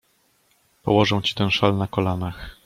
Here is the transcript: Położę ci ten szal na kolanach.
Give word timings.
Położę 0.83 1.21
ci 1.21 1.35
ten 1.35 1.51
szal 1.51 1.77
na 1.77 1.87
kolanach. 1.87 2.57